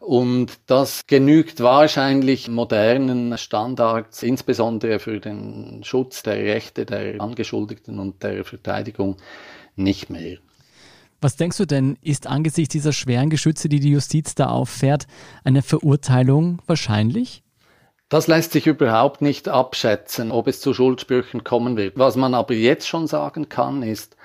Und 0.00 0.58
das 0.66 1.06
genügt 1.06 1.60
wahrscheinlich 1.60 2.48
modernen 2.48 3.36
Standards, 3.36 4.22
insbesondere 4.22 4.98
für 4.98 5.20
den 5.20 5.82
Schutz 5.84 6.22
der 6.22 6.36
Rechte 6.36 6.86
der 6.86 7.20
Angeschuldigten 7.20 7.98
und 7.98 8.22
der 8.22 8.44
Verteidigung 8.44 9.18
nicht 9.76 10.08
mehr. 10.08 10.38
Was 11.20 11.36
denkst 11.36 11.58
du 11.58 11.66
denn, 11.66 11.98
ist 12.00 12.26
angesichts 12.26 12.72
dieser 12.72 12.94
schweren 12.94 13.28
Geschütze, 13.28 13.68
die 13.68 13.78
die 13.78 13.90
Justiz 13.90 14.34
da 14.34 14.48
auffährt, 14.48 15.06
eine 15.44 15.60
Verurteilung 15.60 16.62
wahrscheinlich? 16.66 17.42
Das 18.10 18.26
lässt 18.26 18.50
sich 18.50 18.66
überhaupt 18.66 19.22
nicht 19.22 19.48
abschätzen, 19.48 20.32
ob 20.32 20.48
es 20.48 20.60
zu 20.60 20.74
Schuldsprüchen 20.74 21.44
kommen 21.44 21.76
wird. 21.76 21.96
Was 21.96 22.16
man 22.16 22.34
aber 22.34 22.54
jetzt 22.54 22.88
schon 22.88 23.06
sagen 23.06 23.48
kann, 23.48 23.84
ist, 23.84 24.16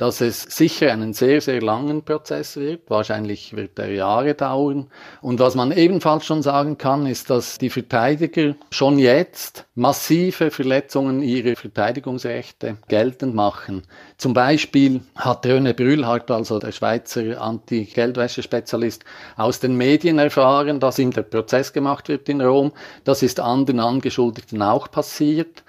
dass 0.00 0.22
es 0.22 0.44
sicher 0.44 0.90
einen 0.90 1.12
sehr, 1.12 1.42
sehr 1.42 1.60
langen 1.60 2.02
Prozess 2.02 2.56
wird. 2.56 2.88
Wahrscheinlich 2.88 3.54
wird 3.54 3.78
er 3.78 3.92
Jahre 3.92 4.32
dauern. 4.32 4.86
Und 5.20 5.40
was 5.40 5.54
man 5.54 5.72
ebenfalls 5.72 6.24
schon 6.24 6.40
sagen 6.42 6.78
kann, 6.78 7.04
ist, 7.04 7.28
dass 7.28 7.58
die 7.58 7.68
Verteidiger 7.68 8.54
schon 8.70 8.98
jetzt 8.98 9.66
massive 9.74 10.50
Verletzungen 10.50 11.20
ihrer 11.20 11.54
Verteidigungsrechte 11.54 12.78
geltend 12.88 13.34
machen. 13.34 13.82
Zum 14.16 14.32
Beispiel 14.32 15.02
hat 15.16 15.44
Röne 15.44 15.74
Brühlhardt, 15.74 16.30
also 16.30 16.58
der 16.58 16.72
Schweizer 16.72 17.38
Anti-Geldwäsche-Spezialist, 17.38 19.04
aus 19.36 19.60
den 19.60 19.76
Medien 19.76 20.18
erfahren, 20.18 20.80
dass 20.80 20.98
ihm 20.98 21.10
der 21.10 21.24
Prozess 21.24 21.74
gemacht 21.74 22.08
wird 22.08 22.26
in 22.30 22.40
Rom. 22.40 22.72
Das 23.04 23.22
ist 23.22 23.38
anderen 23.38 23.80
Angeschuldigten 23.80 24.62
auch 24.62 24.90
passiert. 24.90 25.62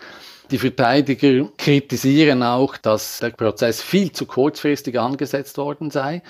Die 0.51 0.58
Verteidiger 0.58 1.48
kritisieren 1.58 2.43
auch, 2.43 2.75
dass 2.75 3.20
der 3.20 3.29
Prozess 3.29 3.81
viel 3.81 4.12
zu 4.12 4.25
kurzfristig 4.25 5.00
angesetzt 5.00 5.58
worden 5.58 5.91
sei. 5.91 6.24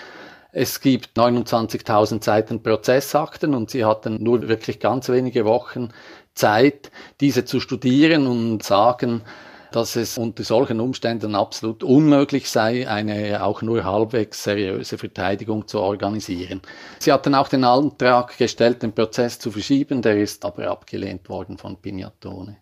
Es 0.52 0.80
gibt 0.80 1.18
29.000 1.18 2.24
Seiten 2.24 2.62
Prozessakten 2.62 3.56
und 3.56 3.72
sie 3.72 3.84
hatten 3.84 4.22
nur 4.22 4.48
wirklich 4.48 4.80
ganz 4.80 5.10
wenige 5.10 5.44
Wochen 5.46 5.90
Zeit, 6.36 6.92
diese 7.20 7.46
zu 7.46 7.60
studieren 7.60 8.28
und 8.28 8.62
sagen, 8.62 9.24
dass 9.72 9.96
es 9.96 10.20
unter 10.20 10.44
solchen 10.44 10.82
Umständen 10.82 11.34
absolut 11.34 11.82
unmöglich 11.82 12.48
sei, 12.48 12.88
eine 12.88 13.44
auch 13.44 13.64
nur 13.64 13.86
halbwegs 13.86 14.44
seriöse 14.44 15.00
Verteidigung 15.00 15.68
zu 15.68 15.80
organisieren. 15.80 16.62
Sie 17.00 17.12
hatten 17.12 17.34
auch 17.34 17.48
den 17.48 17.64
Antrag 17.64 18.38
gestellt, 18.38 18.84
den 18.84 18.94
Prozess 18.94 19.40
zu 19.40 19.50
verschieben, 19.50 20.04
der 20.04 20.18
ist 20.22 20.46
aber 20.46 20.70
abgelehnt 20.70 21.28
worden 21.28 21.58
von 21.58 21.78
Pignatone. 21.78 22.58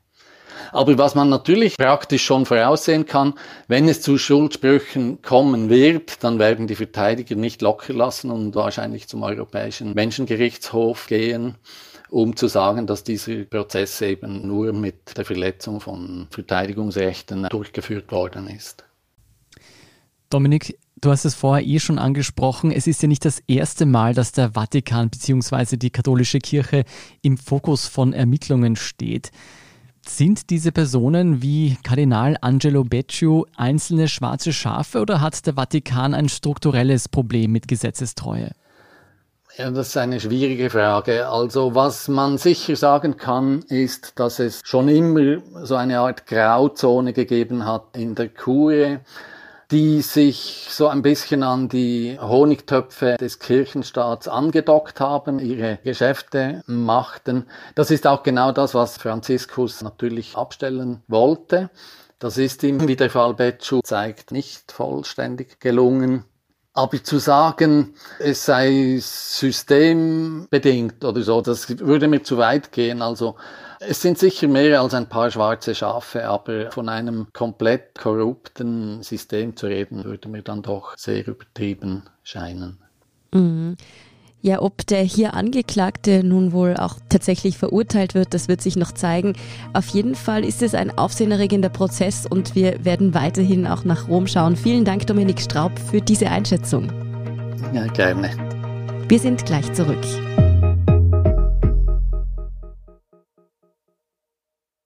Aber 0.72 0.98
was 0.98 1.16
man 1.16 1.30
natürlich 1.30 1.78
praktisch 1.78 2.24
schon 2.24 2.46
voraussehen 2.46 3.06
kann, 3.06 3.34
wenn 3.68 3.88
es 3.88 4.02
zu 4.02 4.18
Schuldsprüchen 4.18 5.22
kommen 5.22 5.70
wird, 5.70 6.24
dann 6.24 6.40
werden 6.40 6.68
die 6.68 6.76
Verteidiger 6.76 7.36
nicht 7.36 7.62
locker 7.62 7.94
lassen 7.94 8.32
und 8.32 8.56
wahrscheinlich 8.56 9.08
zum 9.08 9.24
Europäischen 9.24 9.94
Menschengerichtshof 9.94 11.08
gehen 11.08 11.56
um 12.10 12.36
zu 12.36 12.48
sagen, 12.48 12.88
dass 12.88 13.04
dieser 13.04 13.44
Prozess 13.46 14.02
eben 14.02 14.48
nur 14.48 14.74
mit 14.74 15.16
der 15.18 15.26
Verletzung 15.26 15.80
von 15.80 16.28
Verteidigungsrechten 16.32 17.48
durchgeführt 17.50 18.12
worden 18.12 18.48
ist. 18.48 18.84
Dominik, 20.30 20.78
du 21.02 21.12
hast 21.12 21.26
es 21.26 21.36
vorher 21.36 21.66
eh 21.66 21.80
schon 21.80 22.00
angesprochen. 22.00 22.72
Es 22.72 22.88
ist 22.88 23.02
ja 23.02 23.08
nicht 23.08 23.26
das 23.26 23.42
erste 23.48 23.86
Mal, 23.86 24.14
dass 24.14 24.32
der 24.32 24.52
Vatikan 24.52 25.10
bzw. 25.10 25.78
die 25.78 25.90
katholische 25.90 26.40
Kirche 26.40 26.84
im 27.22 27.38
Fokus 27.38 27.88
von 27.88 28.14
Ermittlungen 28.14 28.76
steht. 28.76 29.32
Sind 30.06 30.50
diese 30.50 30.72
Personen 30.72 31.42
wie 31.42 31.78
Kardinal 31.84 32.38
Angelo 32.42 32.84
Becciu 32.84 33.46
einzelne 33.56 34.08
schwarze 34.08 34.54
Schafe 34.54 35.02
oder 35.02 35.22
hat 35.22 35.46
der 35.46 35.54
Vatikan 35.54 36.14
ein 36.14 36.30
strukturelles 36.30 37.10
Problem 37.10 37.52
mit 37.52 37.68
Gesetzestreue? 37.68 38.52
Ja, 39.58 39.72
das 39.72 39.90
ist 39.90 39.98
eine 39.98 40.20
schwierige 40.20 40.70
Frage. 40.70 41.28
Also 41.28 41.76
was 41.76 42.08
man 42.08 42.38
sicher 42.38 42.76
sagen 42.76 43.18
kann, 43.18 43.60
ist, 43.68 44.18
dass 44.18 44.40
es 44.40 44.62
schon 44.64 44.88
immer 44.88 45.42
so 45.64 45.76
eine 45.76 46.00
Art 46.00 46.28
Grauzone 46.28 47.12
gegeben 47.14 47.66
hat 47.66 47.98
in 47.98 48.16
der 48.16 48.30
Kurie 48.30 49.00
die 49.72 50.02
sich 50.02 50.68
so 50.70 50.88
ein 50.88 51.02
bisschen 51.02 51.44
an 51.44 51.70
die 51.70 52.18
Honigtöpfe 52.20 53.18
des 53.20 53.40
Kirchenstaats 53.40 54.28
angedockt 54.28 55.00
haben, 55.00 55.38
ihre 55.38 55.78
Geschäfte 55.84 56.64
machten. 56.66 57.46
Das 57.76 57.92
ist 57.92 58.08
auch 58.08 58.24
genau 58.24 58.52
das, 58.52 58.74
was 58.74 58.98
Franziskus 58.98 59.82
natürlich 59.84 60.36
abstellen 60.36 61.04
wollte. 61.08 61.70
Das 62.18 62.38
ist 62.38 62.64
ihm, 62.64 62.88
wie 62.88 62.96
der 62.96 63.10
Fall 63.10 63.34
Becciu 63.36 63.82
zeigt, 63.84 64.32
nicht 64.32 64.72
vollständig 64.72 65.60
gelungen. 65.60 66.26
Aber 66.80 67.04
zu 67.04 67.18
sagen, 67.18 67.94
es 68.20 68.46
sei 68.46 69.00
systembedingt 69.02 71.04
oder 71.04 71.22
so, 71.24 71.42
das 71.42 71.78
würde 71.80 72.08
mir 72.08 72.24
zu 72.24 72.38
weit 72.38 72.72
gehen. 72.72 73.02
Also 73.02 73.36
es 73.82 74.02
sind 74.02 74.18
sicher 74.18 74.48
mehr 74.48 74.80
als 74.80 74.94
ein 74.94 75.10
paar 75.10 75.30
schwarze 75.30 75.76
Schafe, 75.76 76.26
aber 76.26 76.72
von 76.72 76.88
einem 76.88 77.28
komplett 77.34 78.00
korrupten 78.00 79.04
System 79.04 79.58
zu 79.58 79.68
reden, 79.68 80.06
würde 80.06 80.30
mir 80.30 80.42
dann 80.42 80.62
doch 80.62 80.96
sehr 80.96 81.28
übertrieben 81.28 82.04
scheinen. 82.24 82.78
Mhm. 83.34 83.76
Ja, 84.42 84.62
ob 84.62 84.88
der 84.88 85.04
hier 85.04 85.34
Angeklagte 85.34 86.24
nun 86.24 86.54
wohl 86.54 86.78
auch 86.78 86.96
tatsächlich 87.10 87.58
verurteilt 87.58 88.16
wird, 88.16 88.34
das 88.34 88.48
wird 88.48 88.62
sich 88.62 88.78
noch 88.78 88.94
zeigen. 88.94 89.34
Auf 89.74 89.90
jeden 89.90 90.16
Fall 90.16 90.46
ist 90.46 90.62
es 90.62 90.76
ein 90.76 90.98
aufsehenerregender 90.98 91.68
Prozess 91.68 92.26
und 92.26 92.56
wir 92.56 92.86
werden 92.86 93.14
weiterhin 93.14 93.68
auch 93.68 93.84
nach 93.84 94.08
Rom 94.08 94.28
schauen. 94.28 94.56
Vielen 94.56 94.86
Dank, 94.86 95.06
Dominik 95.08 95.42
Straub, 95.42 95.78
für 95.78 96.00
diese 96.00 96.30
Einschätzung. 96.30 96.90
Ja, 97.74 97.86
gerne. 97.88 98.32
Wir 99.10 99.20
sind 99.20 99.46
gleich 99.46 99.74
zurück. 99.74 100.06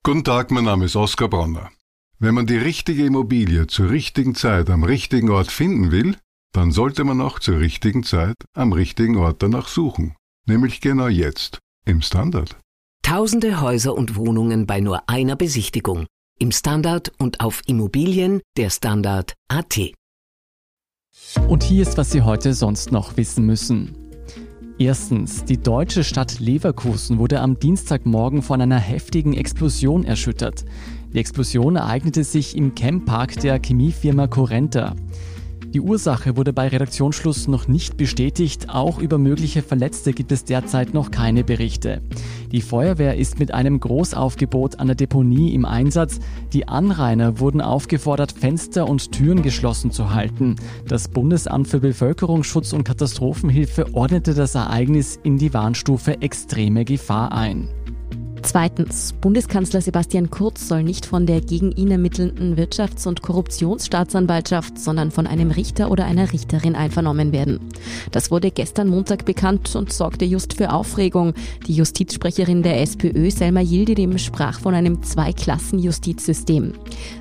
Guten 0.02 0.24
Tag, 0.24 0.50
mein 0.50 0.64
Name 0.64 0.86
ist 0.86 0.96
Oskar 0.96 1.30
Bronner. 1.30 1.70
Wenn 2.18 2.34
man 2.34 2.48
die 2.48 2.58
richtige 2.58 3.06
Immobilie 3.06 3.68
zur 3.68 3.92
richtigen 3.92 4.34
Zeit 4.34 4.72
am 4.72 4.84
richtigen 4.84 5.30
Ort 5.30 5.52
finden 5.52 5.92
will, 5.92 6.16
dann 6.54 6.72
sollte 6.72 7.04
man 7.04 7.20
auch 7.20 7.40
zur 7.40 7.60
richtigen 7.60 8.04
Zeit 8.04 8.36
am 8.56 8.72
richtigen 8.72 9.18
Ort 9.18 9.44
danach 9.44 9.68
suchen. 9.68 10.16
Nämlich 10.48 10.82
genau 10.82 11.08
jetzt, 11.08 11.60
im 11.86 12.02
Standard. 12.02 12.58
Tausende 13.02 13.60
Häuser 13.60 13.96
und 13.96 14.16
Wohnungen 14.16 14.66
bei 14.66 14.80
nur 14.80 15.10
einer 15.10 15.36
Besichtigung. 15.36 16.06
Im 16.40 16.52
Standard 16.52 17.12
und 17.20 17.42
auf 17.42 17.62
Immobilien 17.68 18.42
der 18.58 18.70
Standard 18.70 19.34
AT. 19.50 19.94
Und 21.48 21.64
hier 21.64 21.84
ist, 21.84 21.98
was 21.98 22.12
Sie 22.12 22.22
heute 22.22 22.54
sonst 22.54 22.92
noch 22.92 23.18
wissen 23.18 23.46
müssen. 23.46 23.96
Erstens, 24.80 25.46
die 25.46 25.58
deutsche 25.58 26.04
Stadt 26.04 26.40
Leverkusen 26.40 27.20
wurde 27.20 27.40
am 27.40 27.60
Dienstagmorgen 27.60 28.42
von 28.42 28.60
einer 28.60 28.80
heftigen 28.80 29.34
Explosion 29.34 30.04
erschüttert. 30.04 30.66
Die 31.14 31.20
Explosion 31.20 31.76
ereignete 31.76 32.24
sich 32.24 32.58
im 32.58 32.74
Camppark 32.74 33.40
der 33.40 33.60
Chemiefirma 33.60 34.28
Corenta. 34.28 34.96
Die 35.74 35.82
Ursache 35.82 36.38
wurde 36.38 36.54
bei 36.54 36.68
Redaktionsschluss 36.68 37.48
noch 37.48 37.68
nicht 37.68 37.98
bestätigt. 37.98 38.70
Auch 38.70 39.00
über 39.00 39.18
mögliche 39.18 39.64
Verletzte 39.64 40.14
gibt 40.14 40.32
es 40.32 40.46
derzeit 40.46 40.94
noch 40.94 41.10
keine 41.10 41.44
Berichte. 41.44 42.04
Die 42.52 42.62
Feuerwehr 42.62 43.18
ist 43.18 43.40
mit 43.40 43.52
einem 43.52 43.80
Großaufgebot 43.80 44.80
an 44.80 44.86
der 44.86 44.96
Deponie 44.96 45.56
im 45.56 45.66
Einsatz. 45.66 46.20
Die 46.54 46.68
Anrainer 46.68 47.40
wurden 47.40 47.60
aufgefordert, 47.60 48.34
Fenster 48.34 48.88
und 48.88 49.12
Türen 49.12 49.42
geschlossen 49.42 49.90
zu 49.90 50.14
halten. 50.14 50.58
Das 50.88 51.08
Bundesamt 51.08 51.68
für 51.68 51.80
Bevölkerungsschutz 51.80 52.72
und 52.74 52.84
Katastrophenhilfe 52.84 53.96
ordnete 53.96 54.36
das 54.36 54.54
Ereignis 54.54 55.20
in 55.24 55.40
die 55.40 55.56
Warnstufe 55.56 56.22
extreme 56.22 56.86
Gefahr 56.86 57.32
ein. 57.32 57.70
Zweitens, 58.46 59.14
Bundeskanzler 59.14 59.80
Sebastian 59.80 60.30
Kurz 60.30 60.68
soll 60.68 60.84
nicht 60.84 61.06
von 61.06 61.26
der 61.26 61.40
gegen 61.40 61.72
ihn 61.72 61.90
ermittelnden 61.90 62.58
Wirtschafts- 62.58 63.08
und 63.08 63.22
Korruptionsstaatsanwaltschaft, 63.22 64.78
sondern 64.78 65.12
von 65.12 65.28
einem 65.28 65.50
Richter 65.50 65.90
oder 65.90 66.04
einer 66.04 66.34
Richterin 66.34 66.76
einvernommen 66.76 67.32
werden. 67.32 67.62
Das 68.12 68.32
wurde 68.32 68.52
gestern 68.52 68.90
Montag 68.90 69.24
bekannt 69.24 69.74
und 69.78 69.94
sorgte 69.94 70.26
just 70.26 70.56
für 70.56 70.74
Aufregung. 70.74 71.34
Die 71.68 71.74
Justizsprecherin 71.74 72.64
der 72.64 72.82
SPÖ, 72.82 73.32
Selma 73.32 73.62
Yildirim, 73.62 74.18
sprach 74.18 74.60
von 74.60 74.76
einem 74.76 75.02
Zweiklassen-Justizsystem. 75.02 76.74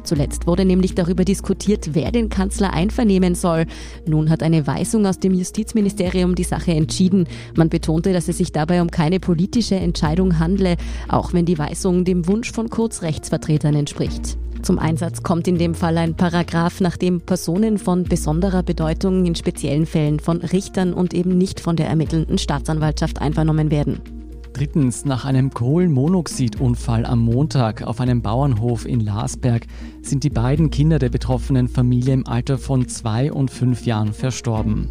Zuletzt 0.02 0.48
wurde 0.48 0.64
nämlich 0.64 0.96
darüber 0.96 1.24
diskutiert, 1.24 1.90
wer 1.92 2.10
den 2.10 2.30
Kanzler 2.30 2.72
einvernehmen 2.72 3.36
soll. 3.36 3.66
Nun 4.06 4.28
hat 4.28 4.42
eine 4.42 4.66
Weisung 4.66 5.06
aus 5.06 5.20
dem 5.20 5.34
Justizministerium 5.34 6.34
die 6.34 6.42
Sache 6.42 6.72
entschieden. 6.72 7.28
Man 7.56 7.68
betonte, 7.68 8.12
dass 8.12 8.26
es 8.26 8.38
sich 8.38 8.50
dabei 8.50 8.82
um 8.82 8.90
keine 8.90 9.20
politische 9.20 9.76
Entscheidung 9.76 10.40
handle 10.40 10.76
auch 11.12 11.32
wenn 11.32 11.44
die 11.44 11.58
Weisung 11.58 12.04
dem 12.04 12.26
Wunsch 12.26 12.50
von 12.52 12.70
Kurzrechtsvertretern 12.70 13.74
entspricht. 13.74 14.38
Zum 14.62 14.78
Einsatz 14.78 15.22
kommt 15.22 15.48
in 15.48 15.58
dem 15.58 15.74
Fall 15.74 15.98
ein 15.98 16.14
Paragraph, 16.16 16.80
nach 16.80 16.96
dem 16.96 17.20
Personen 17.20 17.78
von 17.78 18.04
besonderer 18.04 18.62
Bedeutung 18.62 19.26
in 19.26 19.34
speziellen 19.34 19.86
Fällen 19.86 20.20
von 20.20 20.38
Richtern 20.38 20.92
und 20.94 21.14
eben 21.14 21.36
nicht 21.36 21.60
von 21.60 21.76
der 21.76 21.88
ermittelnden 21.88 22.38
Staatsanwaltschaft 22.38 23.20
einvernommen 23.20 23.70
werden. 23.70 24.21
Drittens, 24.52 25.06
nach 25.06 25.24
einem 25.24 25.50
Kohlenmonoxidunfall 25.50 27.06
am 27.06 27.20
Montag 27.20 27.82
auf 27.82 28.00
einem 28.00 28.20
Bauernhof 28.20 28.86
in 28.86 29.00
Larsberg 29.00 29.66
sind 30.02 30.24
die 30.24 30.30
beiden 30.30 30.70
Kinder 30.70 30.98
der 30.98 31.08
betroffenen 31.08 31.68
Familie 31.68 32.12
im 32.12 32.26
Alter 32.26 32.58
von 32.58 32.86
zwei 32.86 33.32
und 33.32 33.50
fünf 33.50 33.86
Jahren 33.86 34.12
verstorben. 34.12 34.88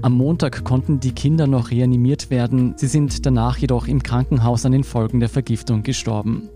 Am 0.00 0.14
Montag 0.14 0.64
konnten 0.64 1.00
die 1.00 1.12
Kinder 1.12 1.46
noch 1.46 1.70
reanimiert 1.70 2.30
werden, 2.30 2.74
sie 2.76 2.86
sind 2.86 3.26
danach 3.26 3.58
jedoch 3.58 3.88
im 3.88 4.02
Krankenhaus 4.02 4.64
an 4.64 4.72
den 4.72 4.84
Folgen 4.84 5.20
der 5.20 5.28
Vergiftung 5.28 5.82
gestorben. 5.82 6.48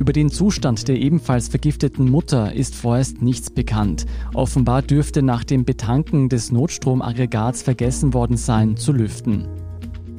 Über 0.00 0.12
den 0.12 0.30
Zustand 0.30 0.88
der 0.88 0.96
ebenfalls 0.96 1.48
vergifteten 1.48 2.10
Mutter 2.10 2.52
ist 2.54 2.74
vorerst 2.74 3.22
nichts 3.22 3.50
bekannt. 3.50 4.06
Offenbar 4.34 4.82
dürfte 4.82 5.22
nach 5.22 5.44
dem 5.44 5.64
Betanken 5.64 6.28
des 6.28 6.52
Notstromaggregats 6.52 7.62
vergessen 7.62 8.14
worden 8.14 8.36
sein, 8.36 8.76
zu 8.76 8.92
lüften. 8.92 9.46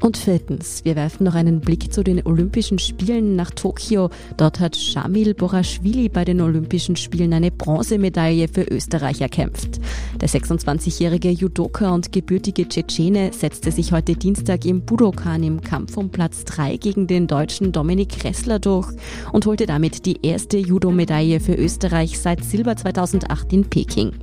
Und 0.02 0.16
viertens, 0.16 0.86
wir 0.86 0.96
werfen 0.96 1.26
noch 1.26 1.36
einen 1.36 1.60
Blick 1.60 1.92
zu 1.92 2.04
den 2.04 2.26
Olympischen 2.26 2.80
Spielen 2.80 3.36
nach 3.36 3.52
Tokio. 3.52 4.10
Dort 4.38 4.62
hat 4.62 4.78
Shamil 4.78 5.34
Boraschwili 5.34 6.08
bei 6.08 6.24
den 6.24 6.40
Olympischen 6.40 6.96
Spielen 6.96 7.34
eine 7.34 7.52
Bronzemedaille 7.52 8.48
für 8.48 8.64
Österreich 8.64 9.20
erkämpft. 9.20 9.82
Der 10.22 10.30
26-jährige 10.30 11.30
Judoka 11.30 11.94
und 11.94 12.14
gebürtige 12.14 12.68
Tschetschene 12.68 13.32
setzte 13.34 13.72
sich 13.72 13.92
heute 13.92 14.14
Dienstag 14.14 14.64
im 14.66 14.82
Budokan 14.82 15.44
im 15.44 15.60
Kampf 15.60 15.98
um 15.98 16.10
Platz 16.10 16.46
3 16.46 16.78
gegen 16.78 17.08
den 17.08 17.28
deutschen 17.28 17.74
Dominik 17.74 18.24
Ressler 18.24 18.60
durch 18.60 18.88
und 19.34 19.46
holte 19.46 19.66
damit 19.66 20.06
die 20.06 20.20
erste 20.26 20.58
Judo-Medaille 20.58 21.42
für 21.42 21.56
Österreich 21.56 22.20
seit 22.20 22.46
Silber 22.46 22.78
2008 22.78 23.52
in 23.52 23.70
Peking. 23.70 24.14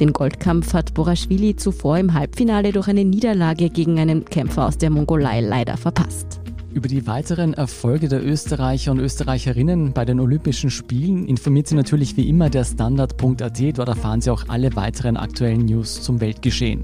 Den 0.00 0.12
Goldkampf 0.12 0.72
hat 0.74 0.94
Boraschwili 0.94 1.56
zuvor 1.56 1.98
im 1.98 2.14
Halbfinale 2.14 2.72
durch 2.72 2.88
eine 2.88 3.04
Niederlage 3.04 3.70
gegen 3.70 3.98
einen 3.98 4.24
Kämpfer 4.24 4.66
aus 4.66 4.78
der 4.78 4.90
Mongolei 4.90 5.40
leider 5.40 5.76
verpasst. 5.76 6.40
Über 6.72 6.88
die 6.88 7.06
weiteren 7.06 7.52
Erfolge 7.52 8.08
der 8.08 8.24
Österreicher 8.24 8.92
und 8.92 8.98
Österreicherinnen 8.98 9.92
bei 9.92 10.06
den 10.06 10.18
Olympischen 10.20 10.70
Spielen 10.70 11.26
informiert 11.26 11.66
Sie 11.66 11.74
natürlich 11.74 12.16
wie 12.16 12.26
immer 12.30 12.48
der 12.48 12.64
Standard.at. 12.64 13.78
Dort 13.78 13.88
erfahren 13.88 14.22
Sie 14.22 14.30
auch 14.30 14.44
alle 14.48 14.74
weiteren 14.74 15.18
aktuellen 15.18 15.66
News 15.66 16.00
zum 16.02 16.22
Weltgeschehen. 16.22 16.82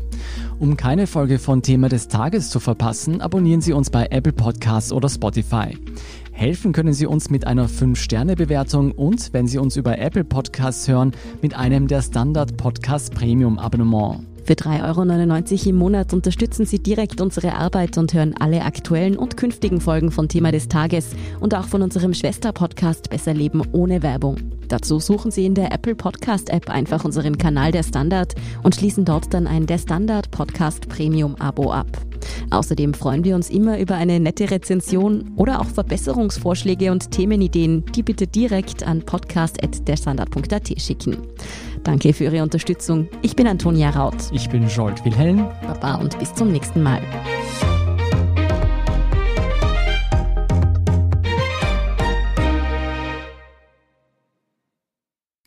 Um 0.58 0.76
keine 0.76 1.06
Folge 1.06 1.38
von 1.38 1.62
Thema 1.62 1.88
des 1.88 2.08
Tages 2.08 2.50
zu 2.50 2.60
verpassen, 2.60 3.22
abonnieren 3.22 3.62
Sie 3.62 3.72
uns 3.72 3.88
bei 3.88 4.06
Apple 4.10 4.34
Podcasts 4.34 4.92
oder 4.92 5.08
Spotify. 5.08 5.78
Helfen 6.38 6.70
können 6.72 6.92
Sie 6.92 7.06
uns 7.06 7.30
mit 7.30 7.48
einer 7.48 7.68
5-Sterne-Bewertung 7.68 8.92
und, 8.92 9.32
wenn 9.32 9.48
Sie 9.48 9.58
uns 9.58 9.76
über 9.76 9.98
Apple 9.98 10.22
Podcasts 10.22 10.86
hören, 10.86 11.10
mit 11.42 11.56
einem 11.56 11.88
der 11.88 12.00
Standard 12.00 12.56
Podcast 12.56 13.12
Premium 13.12 13.58
Abonnement. 13.58 14.20
Für 14.48 14.54
3,99 14.54 15.52
Euro 15.52 15.68
im 15.68 15.76
Monat 15.76 16.14
unterstützen 16.14 16.64
Sie 16.64 16.78
direkt 16.78 17.20
unsere 17.20 17.52
Arbeit 17.52 17.98
und 17.98 18.14
hören 18.14 18.34
alle 18.40 18.62
aktuellen 18.62 19.18
und 19.18 19.36
künftigen 19.36 19.78
Folgen 19.78 20.10
von 20.10 20.26
Thema 20.26 20.52
des 20.52 20.68
Tages 20.68 21.10
und 21.38 21.54
auch 21.54 21.66
von 21.66 21.82
unserem 21.82 22.14
Schwester-Podcast 22.14 23.10
Besser 23.10 23.34
Leben 23.34 23.60
ohne 23.72 24.02
Werbung. 24.02 24.36
Dazu 24.68 25.00
suchen 25.00 25.30
Sie 25.30 25.44
in 25.44 25.54
der 25.54 25.70
Apple 25.70 25.94
Podcast 25.94 26.48
App 26.48 26.70
einfach 26.70 27.04
unseren 27.04 27.36
Kanal 27.36 27.72
der 27.72 27.82
Standard 27.82 28.36
und 28.62 28.74
schließen 28.74 29.04
dort 29.04 29.34
dann 29.34 29.46
ein 29.46 29.66
der 29.66 29.76
Standard 29.76 30.30
Podcast 30.30 30.88
Premium 30.88 31.34
Abo 31.38 31.70
ab. 31.70 31.98
Außerdem 32.50 32.94
freuen 32.94 33.24
wir 33.24 33.34
uns 33.34 33.50
immer 33.50 33.78
über 33.78 33.96
eine 33.96 34.18
nette 34.18 34.50
Rezension 34.50 35.30
oder 35.36 35.60
auch 35.60 35.66
Verbesserungsvorschläge 35.66 36.90
und 36.90 37.10
Themenideen, 37.10 37.84
die 37.94 38.02
bitte 38.02 38.26
direkt 38.26 38.82
an 38.82 39.02
podcast.derstandard.at 39.02 40.80
schicken. 40.80 41.18
Danke 41.84 42.12
für 42.12 42.24
Ihre 42.24 42.42
Unterstützung. 42.42 43.08
Ich 43.22 43.36
bin 43.36 43.46
Antonia 43.46 43.90
Raut. 43.90 44.16
Ich 44.32 44.48
bin 44.48 44.68
Jolt 44.68 45.04
Wilhelm. 45.04 45.48
Baba 45.62 45.96
und 45.96 46.18
bis 46.18 46.34
zum 46.34 46.52
nächsten 46.52 46.82
Mal. 46.82 47.02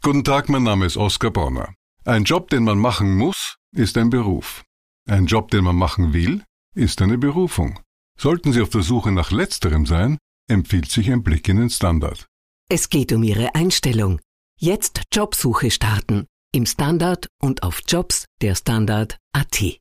Guten 0.04 0.24
Tag, 0.24 0.50
mein 0.50 0.64
Name 0.64 0.88
ist 0.88 0.98
Oskar 0.98 1.30
Bonner. 1.30 1.76
Ein 2.06 2.24
Job, 2.24 2.50
den 2.50 2.64
man 2.64 2.80
machen 2.80 3.16
muss, 3.16 3.58
ist 3.72 3.98
ein 3.98 4.10
Beruf. 4.10 4.64
Ein 5.08 5.28
Job, 5.28 5.52
den 5.52 5.64
man 5.64 5.76
machen 5.76 6.14
will, 6.14 6.44
ist 6.74 7.02
eine 7.02 7.20
Berufung. 7.20 7.80
Sollten 8.18 8.52
Sie 8.52 8.62
auf 8.62 8.70
der 8.70 8.82
Suche 8.82 9.12
nach 9.12 9.32
letzterem 9.32 9.86
sein, 9.86 10.18
empfiehlt 10.48 10.90
sich 10.90 11.12
ein 11.12 11.22
Blick 11.22 11.48
in 11.48 11.58
den 11.58 11.70
Standard. 11.70 12.28
Es 12.68 12.90
geht 12.90 13.14
um 13.14 13.22
Ihre 13.22 13.54
Einstellung. 13.54 14.20
Jetzt 14.64 15.02
Jobsuche 15.12 15.72
starten. 15.72 16.28
Im 16.54 16.68
Standard 16.68 17.30
und 17.42 17.64
auf 17.64 17.82
Jobs 17.88 18.26
der 18.44 18.54
Standard.at. 18.54 19.81